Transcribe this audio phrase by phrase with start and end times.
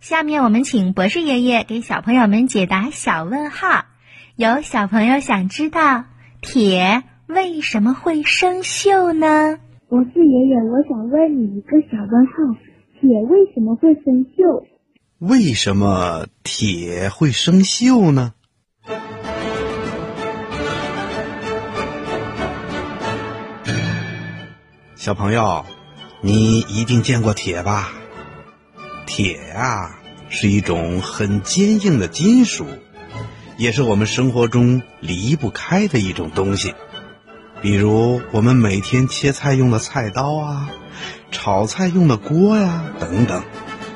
[0.00, 3.84] 下面我们请博士爷爷给小朋友们解答小问号。
[4.34, 6.04] 有小朋友想知道
[6.40, 9.58] 铁为什么会生锈呢？
[9.90, 12.32] 博士爷爷，我想问你一个小问号：
[12.98, 14.64] 铁为什么会生锈？
[15.18, 18.32] 为什么铁会生锈呢？
[24.94, 25.66] 小朋友，
[26.22, 27.90] 你一定见过铁吧？
[29.06, 29.98] 铁呀，
[30.28, 32.66] 是一种很坚硬的金属，
[33.56, 36.74] 也是我们生活中离不开的一种东西。
[37.60, 40.70] 比如我们每天切菜用的菜刀啊，
[41.30, 43.42] 炒菜用的锅呀，等等，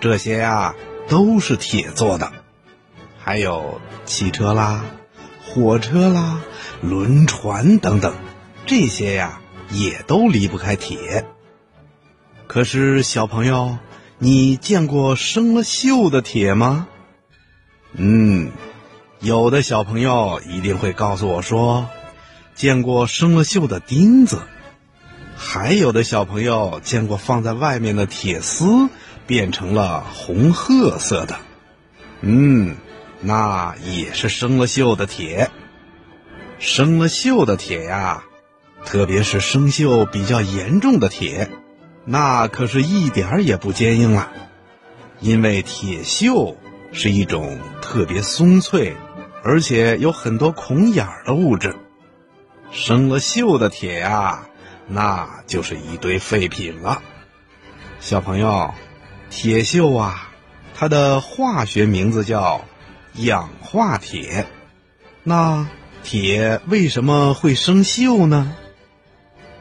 [0.00, 0.74] 这些呀
[1.08, 2.32] 都是铁做的。
[3.18, 4.84] 还有汽车啦、
[5.44, 6.40] 火车啦、
[6.80, 8.14] 轮船等等，
[8.64, 9.40] 这些呀
[9.70, 11.24] 也都离不开铁。
[12.46, 13.76] 可是小朋友，
[14.20, 16.88] 你见过生了锈的铁吗？
[17.92, 18.50] 嗯，
[19.20, 21.88] 有的小朋友一定会告诉我说。
[22.56, 24.40] 见过生了锈的钉子，
[25.36, 28.88] 还有的小朋友见过放在外面的铁丝
[29.28, 31.38] 变成了红褐色的，
[32.20, 32.74] 嗯，
[33.20, 35.52] 那也是生了锈的铁。
[36.58, 38.24] 生了锈的铁呀，
[38.84, 41.48] 特别是生锈比较严重的铁，
[42.10, 44.32] 那可是一点儿也不坚硬了，
[45.20, 46.56] 因为铁锈
[46.90, 48.96] 是一种特别松脆，
[49.44, 51.76] 而且有很多孔眼儿的物质。
[52.70, 54.46] 生了锈的铁呀，
[54.86, 57.02] 那就是一堆废品了。
[58.00, 58.72] 小朋友，
[59.28, 60.32] 铁锈啊，
[60.74, 62.64] 它的化学名字叫
[63.16, 64.46] 氧化铁。
[65.24, 65.68] 那
[66.02, 68.54] 铁为什么会生锈呢？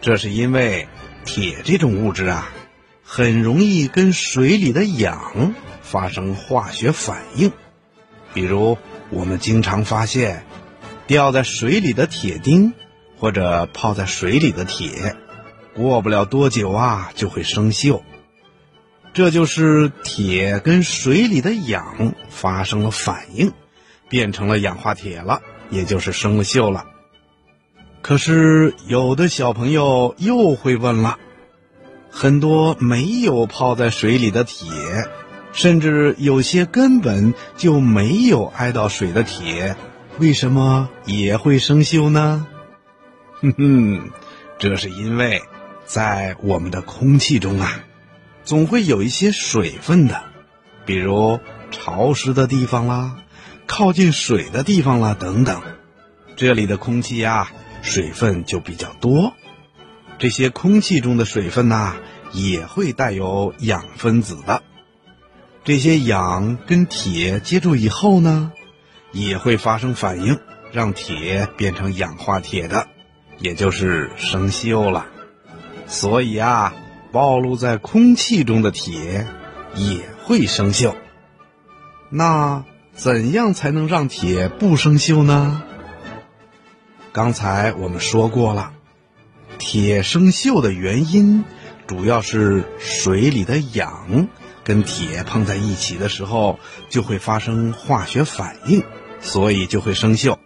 [0.00, 0.88] 这是因为
[1.24, 2.52] 铁这种物质啊，
[3.02, 7.52] 很容易跟水里的氧发生化学反应。
[8.34, 8.78] 比如，
[9.10, 10.44] 我们经常发现
[11.06, 12.72] 掉在水里的铁钉。
[13.18, 15.14] 或者泡在水里的铁，
[15.76, 18.02] 过不了多久啊，就会生锈。
[19.12, 23.52] 这就是铁跟水里的氧发生了反应，
[24.08, 25.40] 变成了氧化铁了，
[25.70, 26.86] 也就是生了锈了。
[28.02, 31.18] 可是有的小朋友又会问了：
[32.10, 34.68] 很多没有泡在水里的铁，
[35.52, 39.76] 甚至有些根本就没有挨到水的铁，
[40.18, 42.46] 为什么也会生锈呢？
[43.40, 44.10] 哼哼，
[44.58, 45.40] 这是因为，
[45.84, 47.84] 在我们的空气中啊，
[48.44, 50.22] 总会有一些水分的，
[50.84, 51.38] 比如
[51.70, 53.16] 潮湿的地方啦，
[53.66, 55.62] 靠近水的地方啦等等，
[56.34, 57.50] 这里的空气呀，
[57.82, 59.34] 水分就比较多。
[60.18, 61.96] 这些空气中的水分呐，
[62.32, 64.62] 也会带有氧分子的。
[65.64, 68.52] 这些氧跟铁接触以后呢，
[69.12, 70.38] 也会发生反应，
[70.72, 72.88] 让铁变成氧化铁的。
[73.38, 75.06] 也就是生锈了，
[75.88, 76.74] 所以啊，
[77.10, 79.26] 暴露在空气中的铁
[79.74, 80.94] 也会生锈。
[82.08, 82.64] 那
[82.94, 85.64] 怎样才能让铁不生锈呢？
[87.12, 88.72] 刚才我们说过了，
[89.58, 91.44] 铁生锈的原因
[91.86, 94.28] 主要是水里的氧
[94.64, 96.58] 跟铁碰在一起的时候
[96.88, 98.82] 就会发生化学反应，
[99.20, 100.38] 所以就会生锈。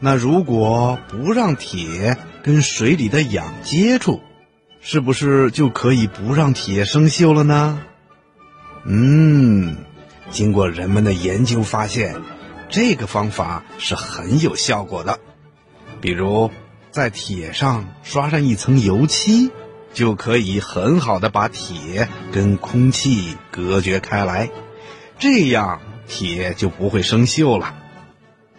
[0.00, 4.22] 那如果不让铁跟水里的氧接触，
[4.80, 7.82] 是不是就可以不让铁生锈了呢？
[8.84, 9.76] 嗯，
[10.30, 12.22] 经过人们的研究发现，
[12.70, 15.18] 这个方法是很有效果的。
[16.00, 16.50] 比如
[16.90, 19.50] 在铁上刷上一层油漆，
[19.92, 24.50] 就可以很好的把铁跟空气隔绝开来，
[25.18, 27.74] 这样铁就不会生锈了。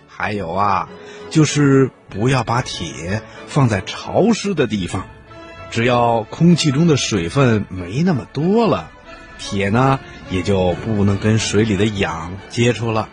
[0.08, 0.90] 还有啊。
[1.30, 5.06] 就是不要把铁放在潮湿的地方，
[5.70, 8.90] 只要空气中的水分没那么多了，
[9.38, 10.00] 铁呢
[10.32, 13.10] 也就不能跟水里的氧接触了，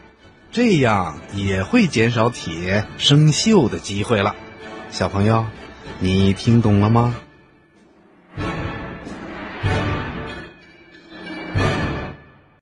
[0.56, 4.34] 这样也会减少铁生锈的机会了。
[4.90, 5.44] 小朋友，
[6.00, 7.14] 你听懂了吗？